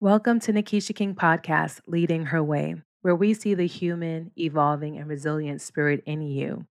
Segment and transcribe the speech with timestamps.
[0.00, 5.08] Welcome to Nikisha King Podcast, Leading Her Way, where we see the human, evolving, and
[5.08, 6.66] resilient spirit in you.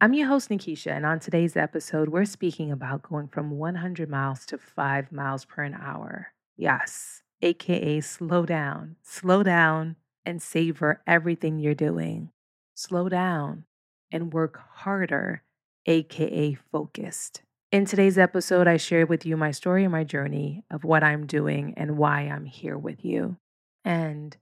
[0.00, 4.46] I'm your host, Nikisha, and on today's episode, we're speaking about going from 100 miles
[4.46, 6.28] to 5 miles per an hour.
[6.56, 12.30] Yes, aka slow down, slow down, and savor everything you're doing.
[12.74, 13.64] Slow down
[14.10, 15.42] and work harder,
[15.84, 17.42] aka focused.
[17.72, 21.24] In today's episode, I share with you my story and my journey of what I'm
[21.24, 23.36] doing and why I'm here with you.
[23.84, 24.36] And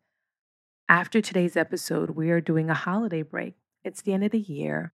[0.89, 3.57] after today's episode, we are doing a holiday break.
[3.85, 4.95] It's the end of the year,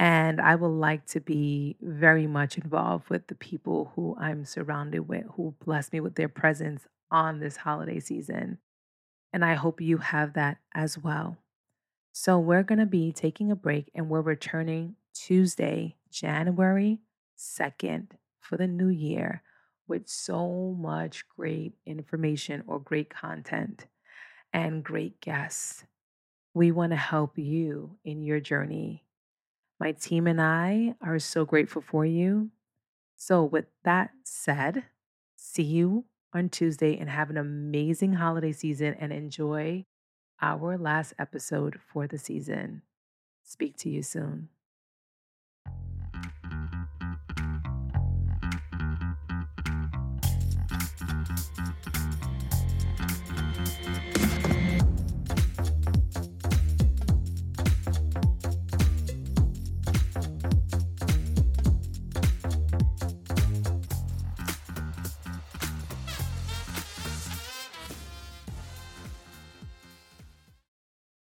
[0.00, 5.06] and I would like to be very much involved with the people who I'm surrounded
[5.06, 8.58] with, who bless me with their presence on this holiday season.
[9.32, 11.36] And I hope you have that as well.
[12.10, 16.98] So, we're going to be taking a break and we're returning Tuesday, January
[17.40, 19.42] 2nd for the new year
[19.88, 23.86] with so much great information or great content
[24.52, 25.84] and great guests.
[26.54, 29.04] We want to help you in your journey.
[29.80, 32.50] My team and I are so grateful for you.
[33.16, 34.84] So, with that said,
[35.36, 39.86] see you on Tuesday and have an amazing holiday season and enjoy
[40.40, 42.82] our last episode for the season.
[43.44, 44.50] Speak to you soon.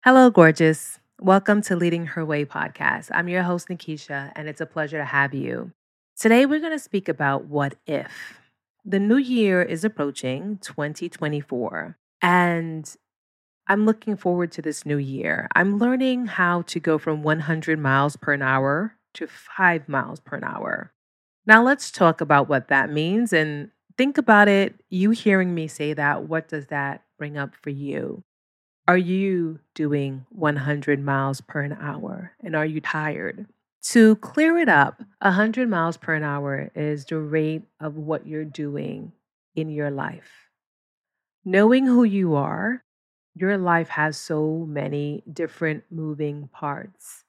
[0.05, 1.01] Hello, gorgeous.
[1.19, 3.09] Welcome to Leading Her Way podcast.
[3.15, 5.73] I'm your host, Nikisha, and it's a pleasure to have you.
[6.15, 8.39] Today, we're going to speak about what if.
[8.85, 12.95] The new year is approaching 2024, and
[13.67, 15.49] I'm looking forward to this new year.
[15.55, 20.93] I'm learning how to go from 100 miles per hour to 5 miles per hour.
[21.47, 24.83] Now, let's talk about what that means and think about it.
[24.91, 28.23] You hearing me say that, what does that bring up for you?
[28.87, 33.47] Are you doing 100 miles per an hour and are you tired?
[33.85, 38.45] To clear it up, 100 miles per an hour is the rate of what you're
[38.45, 39.13] doing
[39.57, 40.51] in your life.
[41.47, 42.85] Knowing who you are,
[43.35, 47.25] your life has so many different moving parts.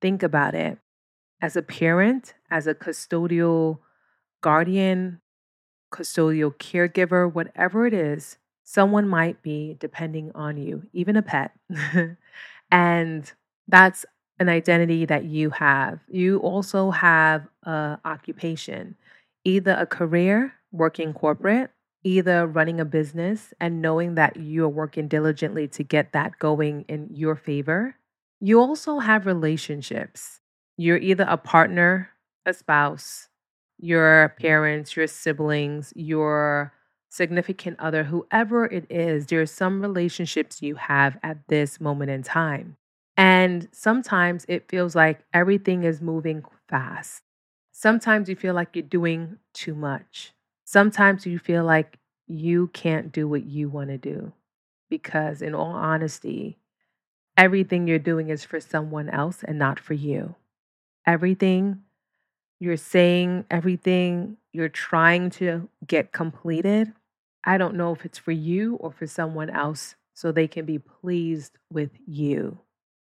[0.00, 0.78] Think about it.
[1.42, 3.80] As a parent, as a custodial
[4.40, 5.20] guardian,
[5.92, 11.52] custodial caregiver, whatever it is, someone might be depending on you, even a pet.
[12.70, 13.32] and
[13.68, 14.04] that's
[14.38, 16.00] an identity that you have.
[16.08, 18.96] You also have a occupation,
[19.44, 21.70] either a career working corporate,
[22.02, 27.08] either running a business and knowing that you're working diligently to get that going in
[27.12, 27.94] your favor.
[28.40, 30.40] You also have relationships.
[30.76, 32.10] You're either a partner,
[32.44, 33.28] a spouse,
[33.78, 36.72] your parents, your siblings, your
[37.14, 42.24] significant other, whoever it is, there are some relationships you have at this moment in
[42.24, 42.76] time.
[43.16, 47.22] And sometimes it feels like everything is moving fast.
[47.70, 50.32] Sometimes you feel like you're doing too much.
[50.64, 54.32] Sometimes you feel like you can't do what you want to do.
[54.90, 56.58] Because, in all honesty,
[57.36, 60.34] everything you're doing is for someone else and not for you.
[61.06, 61.82] Everything
[62.58, 66.92] you're saying, everything you're trying to get completed
[67.44, 70.78] I don't know if it's for you or for someone else so they can be
[70.78, 72.58] pleased with you.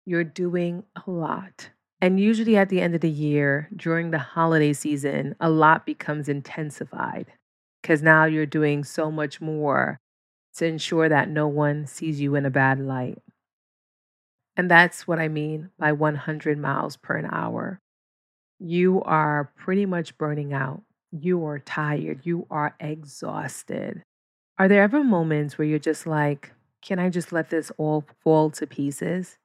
[0.04, 1.70] You're doing a lot.
[2.00, 6.28] And usually at the end of the year, during the holiday season, a lot becomes
[6.28, 7.32] intensified
[7.80, 10.00] because now you're doing so much more
[10.56, 13.22] to ensure that no one sees you in a bad light.
[14.56, 17.80] And that's what I mean by 100 miles per an hour.
[18.58, 20.82] You are pretty much burning out.
[21.10, 22.20] You are tired.
[22.24, 24.02] You are exhausted.
[24.58, 28.50] Are there ever moments where you're just like, can I just let this all fall
[28.50, 29.38] to pieces?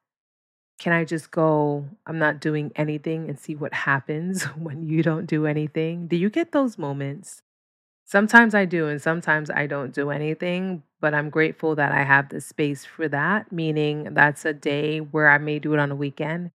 [0.78, 5.26] Can I just go, I'm not doing anything and see what happens when you don't
[5.26, 6.06] do anything?
[6.06, 7.42] Do you get those moments?
[8.06, 12.28] Sometimes I do, and sometimes I don't do anything, but I'm grateful that I have
[12.28, 15.96] the space for that, meaning that's a day where I may do it on a
[15.96, 16.50] weekend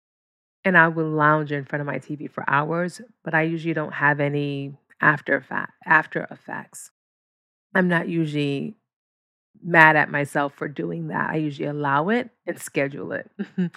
[0.65, 3.95] and I will lounge in front of my TV for hours, but I usually don't
[3.95, 5.45] have any after
[5.85, 6.91] after effects.
[7.75, 8.77] I'm not usually
[9.63, 11.31] mad at myself for doing that.
[11.31, 13.31] I usually allow it and schedule it.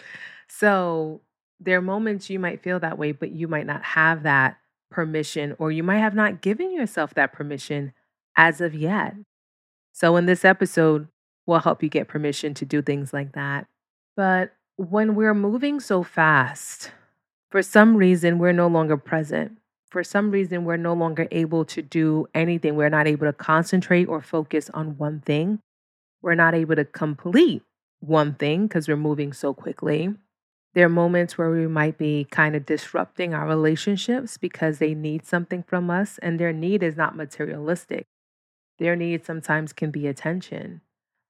[0.48, 1.22] so
[1.60, 4.58] there are moments you might feel that way, but you might not have that
[4.92, 7.94] permission, or you might have not given yourself that permission
[8.38, 9.16] as of yet.
[9.94, 11.08] So, in this episode,
[11.46, 13.68] we'll help you get permission to do things like that.
[14.16, 16.92] But when we're moving so fast,
[17.50, 19.58] for some reason, we're no longer present.
[19.96, 22.76] For some reason, we're no longer able to do anything.
[22.76, 25.62] We're not able to concentrate or focus on one thing.
[26.22, 27.64] We're not able to complete
[28.02, 30.14] one thing because we're moving so quickly.
[30.74, 35.26] There are moments where we might be kind of disrupting our relationships because they need
[35.26, 38.06] something from us, and their need is not materialistic.
[38.80, 40.82] Their need sometimes can be attention,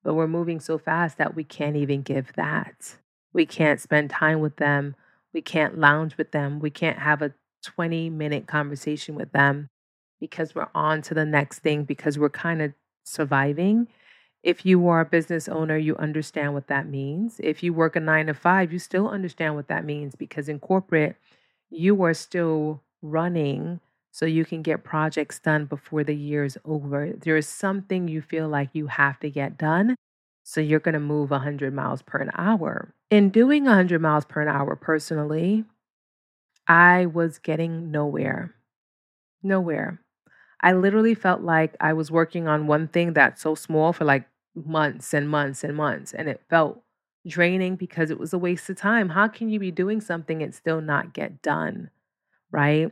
[0.04, 2.96] but we're moving so fast that we can't even give that.
[3.32, 4.96] We can't spend time with them.
[5.36, 6.60] We can't lounge with them.
[6.60, 7.36] We can't have a
[7.66, 9.70] 20 minute conversation with them
[10.20, 12.74] because we're on to the next thing because we're kind of
[13.04, 13.88] surviving
[14.46, 17.42] if you are a business owner, you understand what that means.
[17.44, 20.60] If you work a nine to five, you still understand what that means because in
[20.60, 21.16] corporate,
[21.72, 23.80] you are still running
[24.12, 27.12] so you can get projects done before the year is over.
[27.18, 29.96] There is something you feel like you have to get done.
[30.44, 32.94] So you're going to move 100 miles per an hour.
[33.10, 35.66] In doing 100 miles per an hour personally,
[36.68, 38.56] I was getting nowhere.
[39.44, 40.02] Nowhere.
[40.62, 44.28] I literally felt like I was working on one thing that's so small for like
[44.56, 46.14] months and months and months.
[46.14, 46.84] And it felt
[47.28, 49.10] draining because it was a waste of time.
[49.10, 51.92] How can you be doing something and still not get done?
[52.52, 52.92] Right.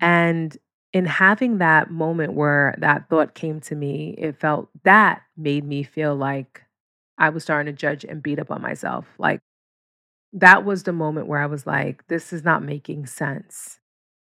[0.00, 0.56] And
[0.92, 5.82] in having that moment where that thought came to me, it felt that made me
[5.82, 6.62] feel like
[7.18, 9.06] I was starting to judge and beat up on myself.
[9.18, 9.40] Like
[10.32, 13.78] that was the moment where I was like, this is not making sense.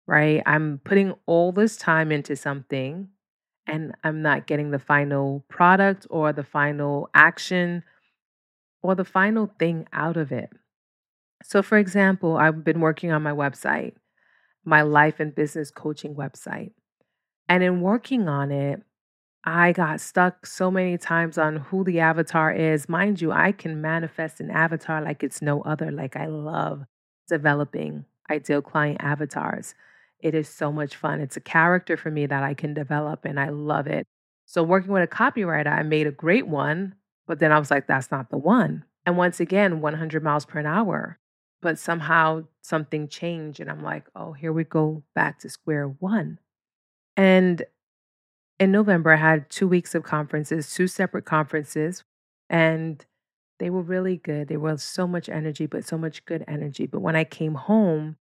[0.06, 0.42] Right.
[0.44, 3.08] I'm putting all this time into something
[3.66, 7.84] and I'm not getting the final product or the final action
[8.82, 10.50] or the final thing out of it.
[11.42, 13.94] So, for example, I've been working on my website,
[14.64, 16.72] my life and business coaching website.
[17.48, 18.82] And in working on it,
[19.46, 22.88] I got stuck so many times on who the avatar is.
[22.88, 25.90] Mind you, I can manifest an avatar like it's no other.
[25.90, 26.84] Like, I love
[27.28, 29.74] developing ideal client avatars.
[30.18, 31.20] It is so much fun.
[31.20, 34.06] It's a character for me that I can develop and I love it.
[34.46, 36.94] So, working with a copywriter, I made a great one,
[37.26, 38.84] but then I was like, that's not the one.
[39.04, 41.18] And once again, 100 miles per hour.
[41.60, 46.38] But somehow something changed, and I'm like, oh, here we go back to square one.
[47.16, 47.64] And
[48.58, 52.04] in November, I had two weeks of conferences, two separate conferences,
[52.48, 53.04] and
[53.58, 54.48] they were really good.
[54.48, 56.86] There was so much energy, but so much good energy.
[56.86, 58.16] But when I came home,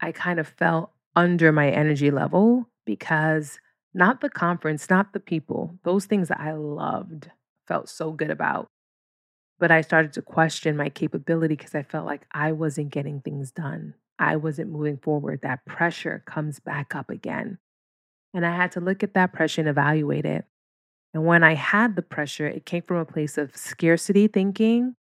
[0.00, 3.58] I kind of felt under my energy level because
[3.94, 7.30] not the conference, not the people, those things that I loved,
[7.68, 8.68] felt so good about.
[9.58, 13.52] But I started to question my capability because I felt like I wasn't getting things
[13.52, 13.94] done.
[14.18, 15.40] I wasn't moving forward.
[15.42, 17.58] That pressure comes back up again.
[18.34, 20.44] And I had to look at that pressure and evaluate it.
[21.14, 24.94] And when I had the pressure, it came from a place of scarcity thinking,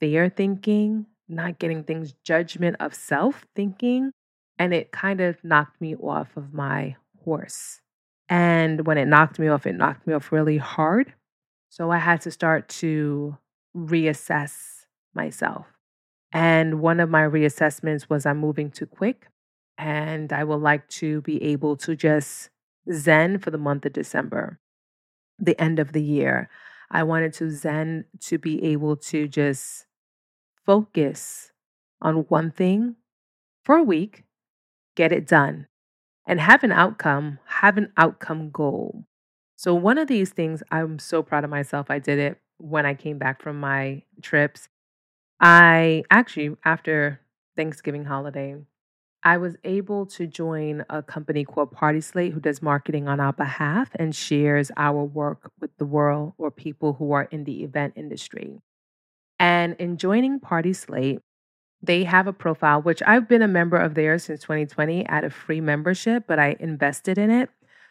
[0.00, 4.12] fear thinking, not getting things, judgment of self thinking,
[4.58, 7.80] and it kind of knocked me off of my horse.
[8.28, 11.12] And when it knocked me off, it knocked me off really hard.
[11.68, 13.36] So I had to start to
[13.76, 15.66] reassess myself.
[16.32, 19.28] And one of my reassessments was I'm moving too quick.
[19.78, 22.50] And I would like to be able to just
[22.92, 24.60] zen for the month of December,
[25.38, 26.50] the end of the year.
[26.90, 29.86] I wanted to zen to be able to just
[30.66, 31.52] focus
[32.02, 32.96] on one thing
[33.64, 34.24] for a week
[34.96, 35.66] get it done,
[36.26, 39.04] and have an outcome, have an outcome goal.
[39.56, 41.86] So, one of these things, I'm so proud of myself.
[41.90, 44.68] I did it when I came back from my trips.
[45.40, 47.20] I actually, after
[47.56, 48.56] Thanksgiving holiday,
[49.24, 53.90] I was able to join a company called PartySlate who does marketing on our behalf
[53.96, 58.60] and shares our work with the world or people who are in the event industry.
[59.38, 61.20] And in joining PartySlate,
[61.82, 65.30] they have a profile, which I've been a member of theirs since 2020 at a
[65.30, 67.50] free membership, but I invested in it.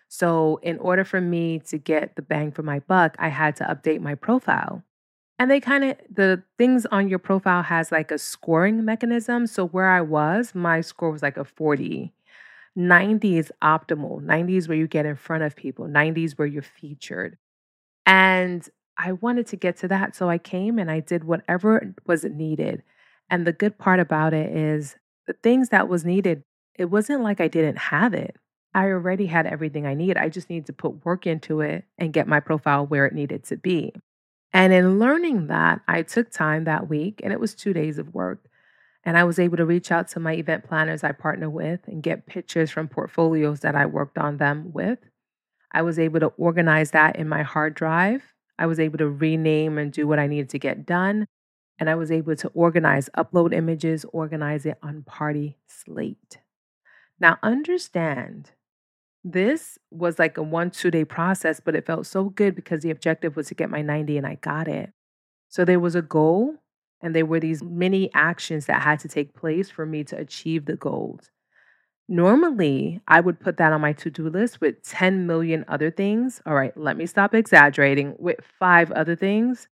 [0.09, 3.65] So, in order for me to get the bang for my buck, I had to
[3.65, 4.83] update my profile.
[5.39, 9.45] And they kind of, the things on your profile has like a scoring mechanism.
[9.47, 12.13] So, where I was, my score was like a 40.
[12.75, 14.21] 90 is optimal.
[14.21, 17.37] 90 is where you get in front of people, 90 is where you're featured.
[18.05, 18.67] And
[18.97, 20.15] I wanted to get to that.
[20.15, 22.83] So, I came and I did whatever was needed.
[23.29, 24.95] And the good part about it is
[25.27, 26.43] the things that was needed,
[26.75, 28.37] it wasn't like I didn't have it.
[28.73, 30.17] I already had everything I need.
[30.17, 33.43] I just needed to put work into it and get my profile where it needed
[33.45, 33.93] to be.
[34.53, 38.13] And in learning that, I took time that week, and it was two days of
[38.13, 38.47] work.
[39.03, 42.03] And I was able to reach out to my event planners I partner with and
[42.03, 44.99] get pictures from portfolios that I worked on them with.
[45.71, 48.23] I was able to organize that in my hard drive.
[48.59, 51.27] I was able to rename and do what I needed to get done.
[51.79, 56.39] And I was able to organize, upload images, organize it on Party Slate.
[57.19, 58.51] Now, understand
[59.31, 62.91] this was like a one, two day process, but it felt so good because the
[62.91, 64.91] objective was to get my 90 and I got it.
[65.49, 66.55] So there was a goal,
[67.01, 70.65] and there were these many actions that had to take place for me to achieve
[70.65, 71.29] the goals.
[72.09, 76.41] Normally, I would put that on my to do list with 10 million other things.
[76.45, 79.67] All right, let me stop exaggerating with five other things.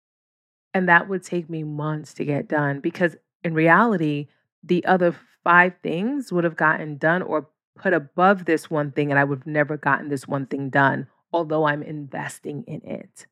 [0.73, 4.27] And that would take me months to get done because in reality,
[4.61, 7.47] the other five things would have gotten done or
[7.77, 11.07] put above this one thing, and I would have never gotten this one thing done,
[11.31, 13.27] although I'm investing in it.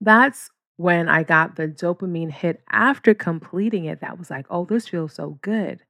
[0.00, 4.00] That's when I got the dopamine hit after completing it.
[4.00, 5.82] That was like, oh, this feels so good.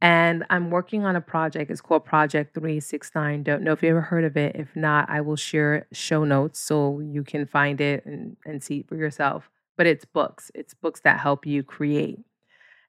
[0.00, 1.70] And I'm working on a project.
[1.70, 3.44] It's called Project 369.
[3.44, 4.56] Don't know if you ever heard of it.
[4.56, 8.78] If not, I will share show notes so you can find it and, and see
[8.80, 9.48] it for yourself.
[9.76, 12.18] But it's books, it's books that help you create.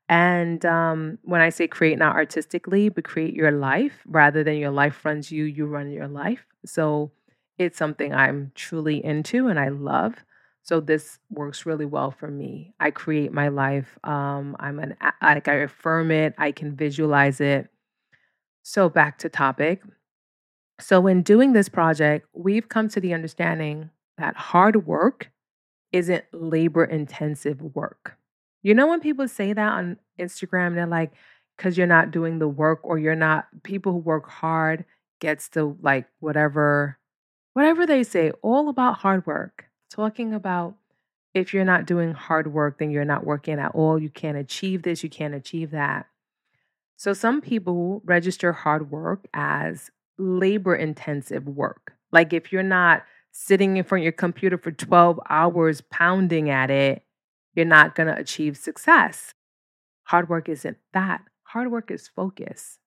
[0.09, 4.71] And um, when I say create, not artistically, but create your life rather than your
[4.71, 6.45] life runs you, you run your life.
[6.65, 7.11] So
[7.57, 10.15] it's something I'm truly into and I love.
[10.61, 12.73] So this works really well for me.
[12.79, 13.97] I create my life.
[14.03, 16.33] Um, I'm an like I affirm it.
[16.37, 17.69] I can visualize it.
[18.63, 19.81] So back to topic.
[20.79, 25.31] So in doing this project, we've come to the understanding that hard work
[25.91, 28.17] isn't labor intensive work.
[28.63, 31.11] You know when people say that on Instagram, they're like,
[31.57, 34.85] because you're not doing the work or you're not people who work hard
[35.19, 36.97] gets to like whatever
[37.53, 40.75] whatever they say, all about hard work talking about
[41.33, 43.99] if you're not doing hard work, then you're not working at all.
[43.99, 46.07] You can't achieve this, you can't achieve that.
[46.95, 51.93] So some people register hard work as labor intensive work.
[52.11, 56.69] Like if you're not sitting in front of your computer for 12 hours pounding at
[56.69, 57.03] it,
[57.55, 59.33] you're not going to achieve success.
[60.05, 61.21] Hard work isn't that.
[61.43, 62.79] Hard work is focus.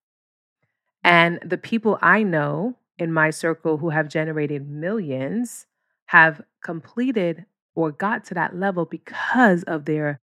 [1.05, 5.67] And the people I know in my circle who have generated millions
[6.07, 10.21] have completed or got to that level because of their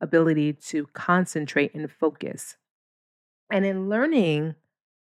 [0.00, 2.56] ability to concentrate and focus.
[3.50, 4.54] And in learning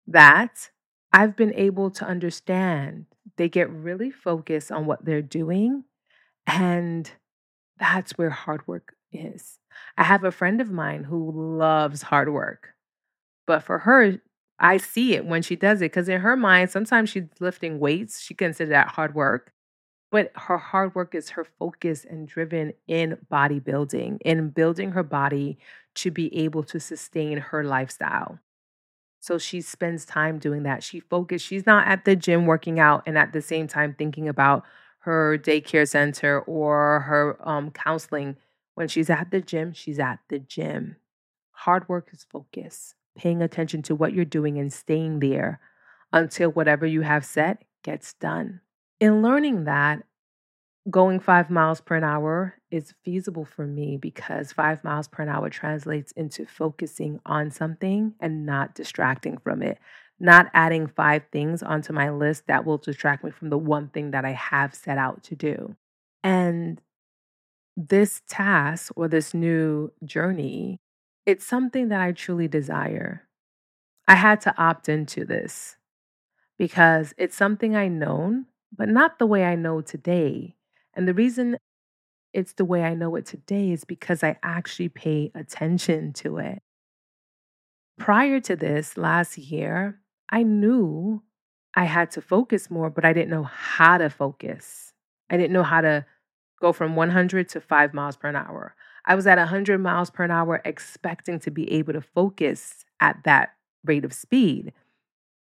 [0.06, 0.70] that,
[1.12, 3.06] I've been able to understand
[3.36, 5.84] they get really focused on what they're doing.
[6.46, 7.10] And
[7.80, 9.58] that's where hard work is.
[9.96, 12.74] I have a friend of mine who loves hard work,
[13.46, 14.20] but for her,
[14.60, 18.20] I see it when she does it because in her mind, sometimes she's lifting weights.
[18.20, 19.52] She considers that hard work.
[20.12, 25.56] But her hard work is her focus and driven in bodybuilding, in building her body
[25.94, 28.40] to be able to sustain her lifestyle.
[29.20, 30.82] So she spends time doing that.
[30.82, 31.46] She focuses.
[31.46, 34.64] She's not at the gym working out and at the same time thinking about
[35.00, 38.36] her daycare center or her um, counseling.
[38.74, 40.96] When she's at the gym, she's at the gym.
[41.52, 45.60] Hard work is focus, paying attention to what you're doing and staying there
[46.12, 48.60] until whatever you have set gets done
[49.00, 50.02] in learning that
[50.90, 56.12] going five miles per hour is feasible for me because five miles per hour translates
[56.12, 59.78] into focusing on something and not distracting from it,
[60.20, 64.10] not adding five things onto my list that will distract me from the one thing
[64.10, 65.76] that I have set out to do.
[66.22, 66.80] And
[67.76, 70.78] this task or this new journey,
[71.24, 73.26] it's something that I truly desire.
[74.06, 75.76] I had to opt into this
[76.58, 78.46] because it's something I known
[78.76, 80.54] but not the way I know today.
[80.94, 81.56] And the reason
[82.32, 86.62] it's the way I know it today is because I actually pay attention to it.
[87.98, 89.99] Prior to this last year,
[90.30, 91.22] I knew
[91.74, 94.92] I had to focus more, but I didn't know how to focus.
[95.28, 96.06] I didn't know how to
[96.60, 98.74] go from 100 to 5 miles per hour.
[99.06, 103.50] I was at 100 miles per hour expecting to be able to focus at that
[103.84, 104.72] rate of speed.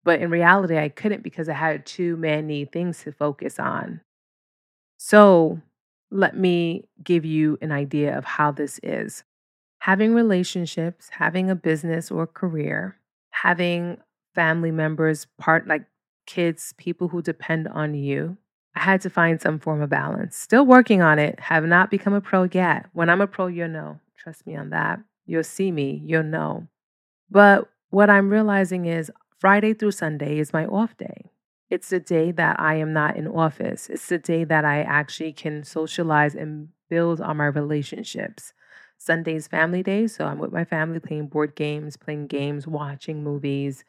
[0.04, 4.02] But in reality, I couldn't because I had too many things to focus on.
[4.98, 5.60] So,
[6.10, 9.24] let me give you an idea of how this is.
[9.80, 12.98] Having relationships, having a business or career,
[13.30, 13.98] having
[14.36, 15.82] family members, part like
[16.26, 18.36] kids, people who depend on you.
[18.76, 20.36] I had to find some form of balance.
[20.36, 22.86] Still working on it, have not become a pro yet.
[22.92, 23.98] When I'm a pro, you'll know.
[24.18, 25.00] Trust me on that.
[25.24, 26.68] You'll see me, you'll know.
[27.30, 31.30] But what I'm realizing is Friday through Sunday is my off day.
[31.70, 33.88] It's the day that I am not in office.
[33.88, 38.52] It's the day that I actually can socialize and build on my relationships.
[38.98, 43.84] Sunday's family day, so I'm with my family playing board games, playing games, watching movies,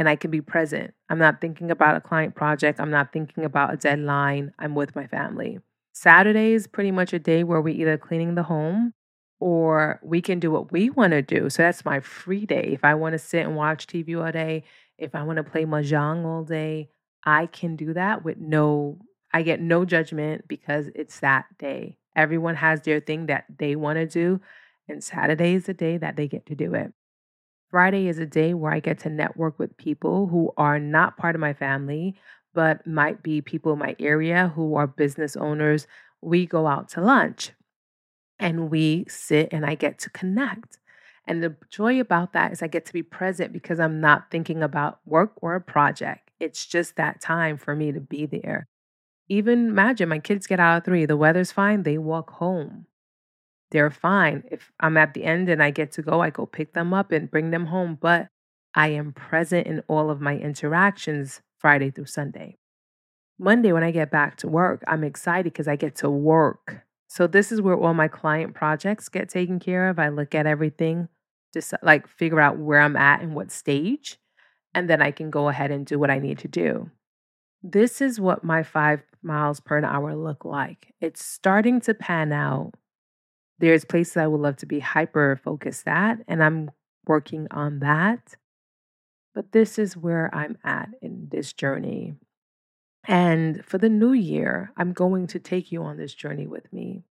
[0.00, 0.94] and I can be present.
[1.10, 2.80] I'm not thinking about a client project.
[2.80, 4.50] I'm not thinking about a deadline.
[4.58, 5.58] I'm with my family.
[5.92, 8.94] Saturday is pretty much a day where we either cleaning the home
[9.40, 11.50] or we can do what we want to do.
[11.50, 12.70] So that's my free day.
[12.72, 14.64] If I want to sit and watch TV all day,
[14.96, 16.88] if I want to play mahjong all day,
[17.26, 19.00] I can do that with no
[19.34, 21.98] I get no judgment because it's that day.
[22.16, 24.40] Everyone has their thing that they want to do,
[24.88, 26.94] and Saturday is the day that they get to do it.
[27.70, 31.36] Friday is a day where I get to network with people who are not part
[31.36, 32.16] of my family,
[32.52, 35.86] but might be people in my area who are business owners.
[36.20, 37.52] We go out to lunch
[38.40, 40.78] and we sit and I get to connect.
[41.26, 44.62] And the joy about that is I get to be present because I'm not thinking
[44.62, 46.32] about work or a project.
[46.40, 48.66] It's just that time for me to be there.
[49.28, 52.86] Even imagine my kids get out of three, the weather's fine, they walk home
[53.70, 54.44] they're fine.
[54.50, 57.12] If I'm at the end and I get to go, I go pick them up
[57.12, 57.98] and bring them home.
[58.00, 58.28] But
[58.74, 62.58] I am present in all of my interactions Friday through Sunday.
[63.38, 66.82] Monday, when I get back to work, I'm excited because I get to work.
[67.08, 69.98] So, this is where all my client projects get taken care of.
[69.98, 71.08] I look at everything,
[71.52, 74.18] just like figure out where I'm at and what stage,
[74.74, 76.90] and then I can go ahead and do what I need to do.
[77.62, 80.94] This is what my five miles per hour look like.
[81.00, 82.74] It's starting to pan out
[83.60, 86.70] there's places I would love to be hyper focused at, and I'm
[87.06, 88.36] working on that.
[89.34, 92.14] But this is where I'm at in this journey.
[93.06, 97.04] And for the new year, I'm going to take you on this journey with me.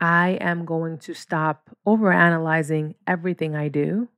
[0.00, 4.08] I am going to stop overanalyzing everything I do.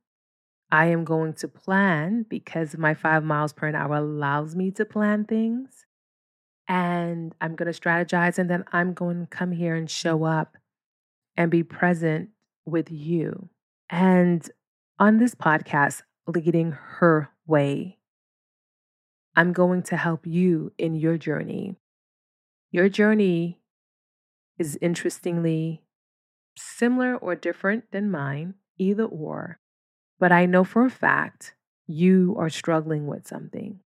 [0.71, 5.25] I am going to plan because my five miles per hour allows me to plan
[5.25, 5.85] things.
[6.67, 10.55] And I'm going to strategize, and then I'm going to come here and show up
[11.41, 12.29] and be present
[12.65, 13.49] with you.
[13.89, 14.47] And
[14.99, 17.97] on this podcast, Leading Her Way,
[19.35, 21.77] I'm going to help you in your journey.
[22.71, 23.59] Your journey
[24.59, 25.81] is interestingly
[26.55, 29.59] similar or different than mine, either or.
[30.19, 31.55] But I know for a fact
[31.87, 33.79] you are struggling with something.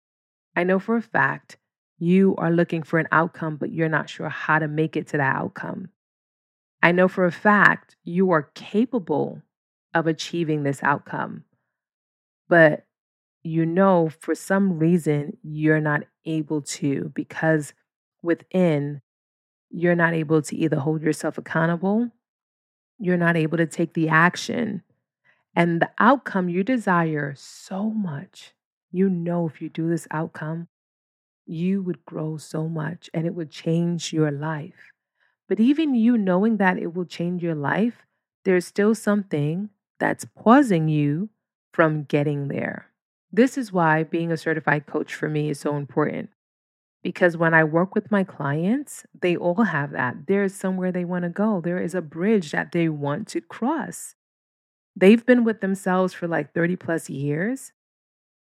[0.56, 1.56] I know for a fact
[2.00, 5.18] you are looking for an outcome, but you're not sure how to make it to
[5.18, 5.90] that outcome.
[6.84, 9.42] I know for a fact you are capable
[9.92, 11.44] of achieving this outcome,
[12.48, 12.84] but
[13.42, 17.74] you know for some reason you're not able to because
[18.22, 19.02] within
[19.70, 22.10] you're not able to either hold yourself accountable,
[22.98, 24.82] you're not able to take the action,
[25.56, 28.54] and the outcome you desire so much.
[28.92, 30.68] You know, if you do this outcome,
[31.46, 34.93] you would grow so much and it would change your life.
[35.48, 38.06] But even you knowing that it will change your life,
[38.44, 41.28] there's still something that's pausing you
[41.72, 42.86] from getting there.
[43.32, 46.30] This is why being a certified coach for me is so important.
[47.02, 50.26] Because when I work with my clients, they all have that.
[50.26, 53.40] There is somewhere they want to go, there is a bridge that they want to
[53.40, 54.14] cross.
[54.96, 57.72] They've been with themselves for like 30 plus years,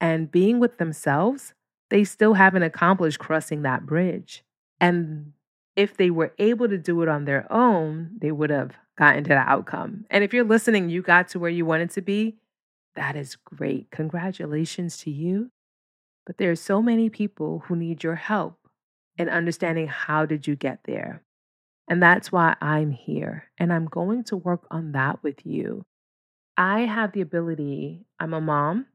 [0.00, 1.54] and being with themselves,
[1.90, 4.44] they still haven't accomplished crossing that bridge.
[4.80, 5.32] And
[5.76, 9.30] if they were able to do it on their own, they would have gotten to
[9.30, 10.04] the outcome.
[10.10, 12.36] And if you're listening, you got to where you wanted to be,
[12.94, 13.90] that is great.
[13.90, 15.50] Congratulations to you.
[16.26, 18.58] But there are so many people who need your help
[19.16, 21.22] in understanding how did you get there.
[21.88, 23.44] And that's why I'm here.
[23.58, 25.84] And I'm going to work on that with you.
[26.56, 28.86] I have the ability, I'm a mom,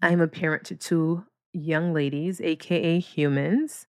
[0.00, 3.86] I'm a parent to two young ladies, AKA humans.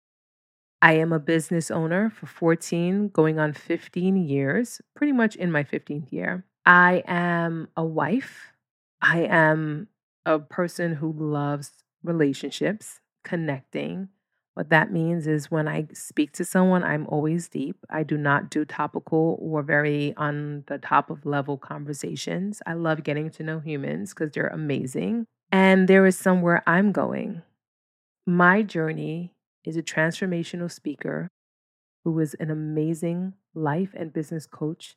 [0.82, 5.64] I am a business owner for 14, going on 15 years, pretty much in my
[5.64, 6.46] 15th year.
[6.66, 8.54] I am a wife.
[9.02, 9.88] I am
[10.26, 11.72] a person who loves
[12.04, 14.10] relationships, connecting.
[14.54, 17.78] What that means is when I speak to someone, I'm always deep.
[17.90, 22.62] I do not do topical or very on the top of level conversations.
[22.66, 25.26] I love getting to know humans because they're amazing.
[25.52, 27.42] And there is somewhere I'm going.
[28.26, 29.32] My journey
[29.66, 31.30] is a transformational speaker
[32.04, 34.96] who is an amazing life and business coach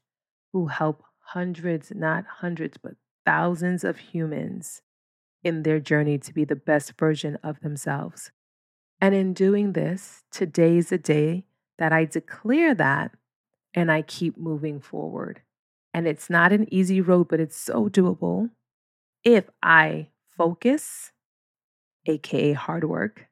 [0.53, 2.95] who help hundreds, not hundreds, but
[3.25, 4.83] thousands of humans
[5.43, 8.31] in their journey to be the best version of themselves.
[9.01, 11.45] And in doing this, today is a day
[11.79, 13.13] that I declare that
[13.75, 15.43] and I keep moving forward.
[15.95, 18.51] And it's not an easy road, but it's so doable
[19.25, 21.13] if I focus,
[22.07, 23.27] AKA hard work,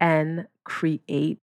[0.00, 1.38] and create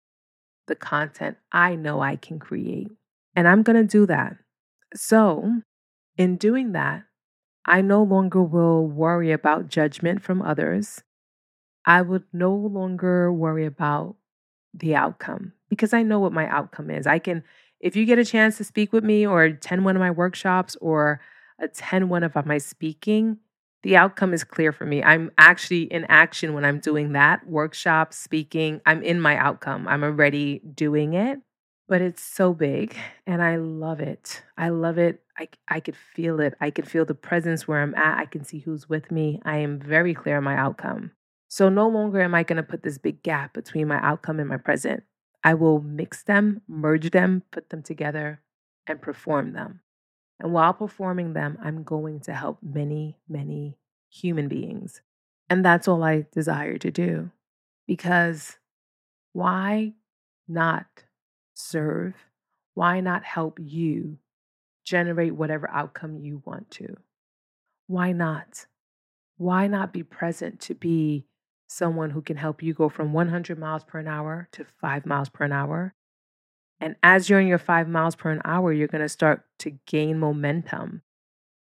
[0.68, 2.90] the content I know I can create.
[3.36, 4.38] And I'm going to do that.
[4.96, 5.62] So,
[6.18, 7.04] in doing that,
[7.66, 11.04] I no longer will worry about judgment from others.
[11.86, 14.16] I would no longer worry about
[14.74, 17.06] the outcome because I know what my outcome is.
[17.06, 17.44] I can,
[17.80, 20.76] if you get a chance to speak with me or attend one of my workshops
[20.82, 21.22] or
[21.60, 23.38] attend one of my speaking,
[23.88, 25.02] the outcome is clear for me.
[25.02, 28.82] I'm actually in action when I'm doing that workshop, speaking.
[28.86, 29.88] I'm in my outcome.
[29.88, 31.40] I'm already doing it,
[31.88, 34.44] but it's so big and I love it.
[34.58, 35.22] I love it.
[35.38, 36.56] I, I could feel it.
[36.60, 38.18] I could feel the presence where I'm at.
[38.18, 39.40] I can see who's with me.
[39.46, 41.12] I am very clear on my outcome.
[41.48, 44.50] So no longer am I going to put this big gap between my outcome and
[44.50, 45.04] my present.
[45.46, 48.42] I will mix them, merge them, put them together,
[48.86, 49.80] and perform them.
[50.40, 53.78] And while performing them, I'm going to help many, many
[54.10, 55.02] human beings.
[55.50, 57.32] And that's all I desire to do.
[57.88, 58.58] Because
[59.34, 59.94] why
[60.48, 60.86] not
[61.54, 62.14] serve?
[62.74, 64.20] Why not help you
[64.86, 66.98] generate whatever outcome you want to?
[67.88, 68.68] Why not?
[69.38, 71.26] Why not be present to be
[71.68, 75.52] someone who can help you go from 100 miles per hour to five miles per
[75.52, 75.94] hour.
[76.80, 79.72] And as you're in your five miles per an hour, you're going to start to
[79.86, 81.02] gain momentum.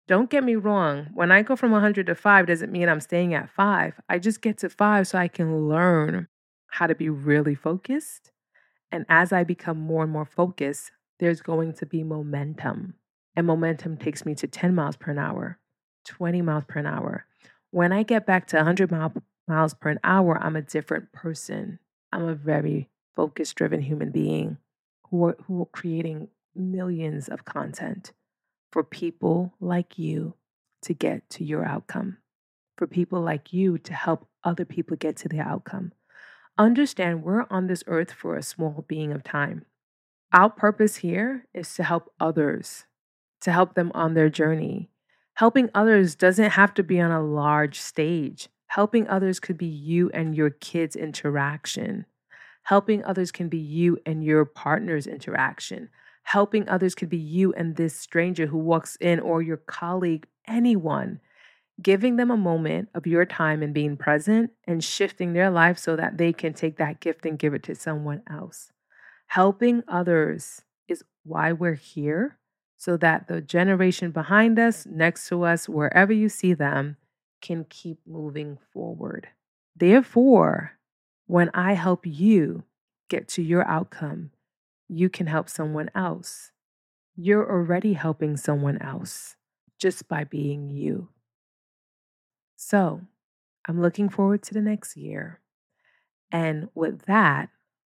[0.06, 1.08] Don't get me wrong.
[1.14, 4.00] When I go from 100 to five, doesn't mean I'm staying at five.
[4.08, 6.28] I just get to five so I can learn
[6.68, 8.30] how to be really focused.
[8.90, 12.94] And as I become more and more focused, there's going to be momentum.
[13.34, 15.58] And momentum takes me to 10 miles per an hour,
[16.04, 17.26] 20 miles per an hour.
[17.70, 19.14] When I get back to 100 mile
[19.48, 21.78] miles per an hour, I'm a different person.
[22.12, 24.58] I'm a very focus driven human being
[25.12, 28.12] who are, who are creating millions of content
[28.72, 30.34] for people like you
[30.80, 32.16] to get to your outcome,
[32.76, 35.92] for people like you to help other people get to their outcome.
[36.58, 39.66] Understand we're on this earth for a small being of time.
[40.32, 42.86] Our purpose here is to help others,
[43.42, 44.88] to help them on their journey.
[45.34, 48.48] Helping others doesn't have to be on a large stage.
[48.68, 52.06] Helping others could be you and your kids' interaction.
[52.62, 55.88] Helping others can be you and your partner's interaction.
[56.22, 61.20] Helping others could be you and this stranger who walks in or your colleague, anyone.
[61.82, 65.96] Giving them a moment of your time and being present and shifting their life so
[65.96, 68.70] that they can take that gift and give it to someone else.
[69.26, 72.38] Helping others is why we're here,
[72.76, 76.96] so that the generation behind us, next to us, wherever you see them,
[77.40, 79.28] can keep moving forward.
[79.74, 80.72] Therefore,
[81.32, 82.64] when I help you
[83.08, 84.32] get to your outcome,
[84.86, 86.50] you can help someone else.
[87.16, 89.36] You're already helping someone else
[89.78, 91.08] just by being you.
[92.54, 93.00] So,
[93.66, 95.40] I'm looking forward to the next year.
[96.30, 97.48] And with that,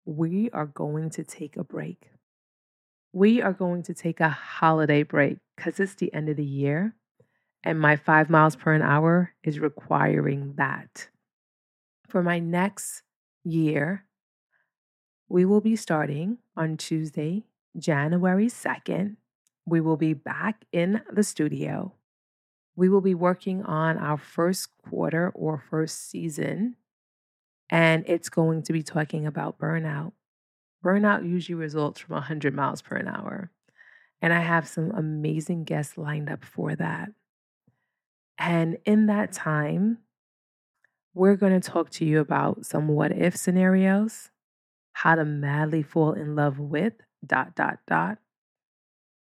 [0.05, 2.11] we are going to take a break.
[3.13, 6.97] We are going to take a holiday break because it's the end of the year
[7.63, 11.07] and my five miles per an hour is requiring that.
[12.09, 13.03] For my next
[13.45, 14.05] year,
[15.29, 17.45] we will be starting on Tuesday,
[17.79, 19.17] January 2nd.
[19.67, 21.93] We will be back in the studio.
[22.77, 26.77] We will be working on our first quarter or first season,
[27.69, 30.13] and it's going to be talking about burnout.
[30.85, 33.51] Burnout usually results from 100 miles per an hour.
[34.23, 37.11] And I have some amazing guests lined up for that.
[38.39, 39.99] And in that time,
[41.19, 44.31] we're going to talk to you about some what if scenarios,
[44.93, 46.93] how to madly fall in love with
[47.27, 48.19] dot dot dot.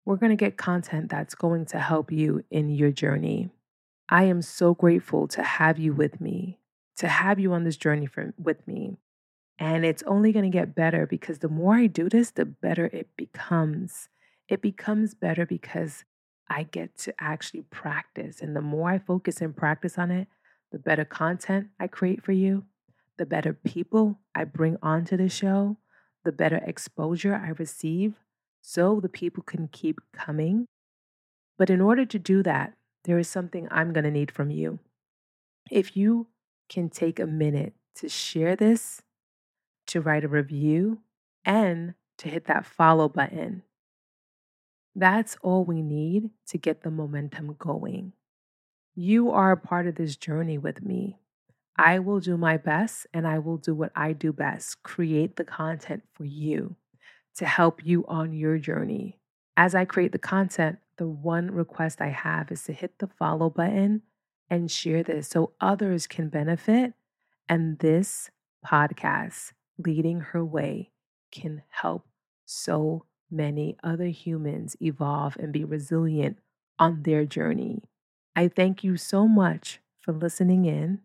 [0.03, 3.49] We're going to get content that's going to help you in your journey.
[4.09, 6.59] I am so grateful to have you with me,
[6.97, 8.97] to have you on this journey with me.
[9.59, 12.87] And it's only going to get better because the more I do this, the better
[12.87, 14.09] it becomes.
[14.49, 16.05] It becomes better because
[16.49, 18.41] I get to actually practice.
[18.41, 20.27] And the more I focus and practice on it,
[20.73, 22.65] the better content I create for you,
[23.17, 25.77] the better people I bring onto the show,
[26.25, 28.15] the better exposure I receive,
[28.61, 30.65] so the people can keep coming.
[31.57, 32.73] But in order to do that,
[33.05, 34.79] there is something I'm going to need from you.
[35.71, 36.27] If you
[36.67, 39.01] can take a minute to share this,
[39.87, 40.99] to write a review,
[41.45, 43.63] and to hit that follow button
[44.95, 48.13] that's all we need to get the momentum going.
[48.95, 51.17] You are a part of this journey with me.
[51.75, 55.43] I will do my best and I will do what I do best create the
[55.43, 56.75] content for you
[57.37, 59.17] to help you on your journey.
[59.57, 63.49] As I create the content, the one request I have is to hit the follow
[63.49, 64.03] button
[64.47, 66.93] and share this so others can benefit.
[67.49, 68.29] And this
[68.63, 70.91] podcast, Leading Her Way,
[71.31, 72.05] can help
[72.45, 76.37] so many other humans evolve and be resilient
[76.77, 77.81] on their journey.
[78.35, 81.01] I thank you so much for listening in.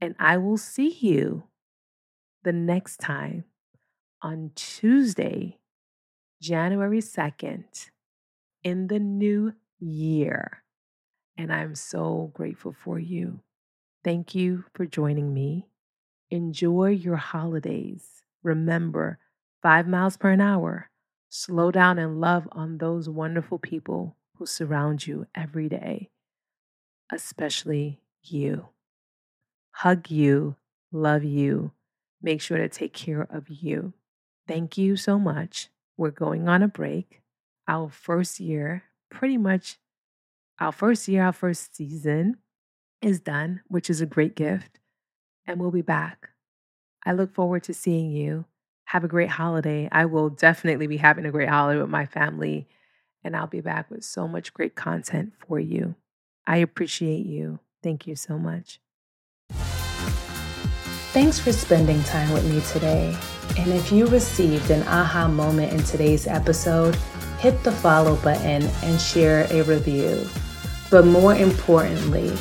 [0.00, 1.44] And I will see you
[2.44, 3.44] the next time
[4.22, 5.58] on Tuesday,
[6.40, 7.90] January 2nd,
[8.64, 10.62] in the new year.
[11.36, 13.40] And I'm so grateful for you.
[14.04, 15.66] Thank you for joining me.
[16.30, 18.22] Enjoy your holidays.
[18.42, 19.18] Remember,
[19.62, 20.90] five miles per hour.
[21.30, 26.10] Slow down and love on those wonderful people who surround you every day,
[27.12, 28.68] especially you.
[29.72, 30.56] Hug you,
[30.92, 31.72] love you,
[32.22, 33.92] make sure to take care of you.
[34.46, 35.68] Thank you so much.
[35.96, 37.22] We're going on a break.
[37.66, 39.78] Our first year, pretty much
[40.60, 42.36] our first year, our first season
[43.02, 44.78] is done, which is a great gift.
[45.46, 46.30] And we'll be back.
[47.04, 48.46] I look forward to seeing you.
[48.86, 49.88] Have a great holiday.
[49.90, 52.68] I will definitely be having a great holiday with my family,
[53.22, 55.96] and I'll be back with so much great content for you.
[56.46, 57.58] I appreciate you.
[57.82, 58.80] Thank you so much.
[61.12, 63.16] Thanks for spending time with me today.
[63.56, 66.96] And if you received an aha moment in today's episode,
[67.38, 70.26] hit the follow button and share a review.
[70.90, 72.36] But more importantly,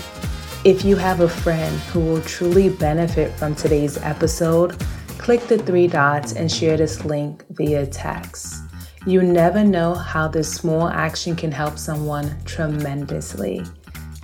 [0.66, 4.80] if you have a friend who will truly benefit from today's episode,
[5.18, 8.64] click the three dots and share this link via text.
[9.06, 13.64] You never know how this small action can help someone tremendously.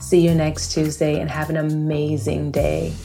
[0.09, 2.95] See you next Tuesday and have an amazing day.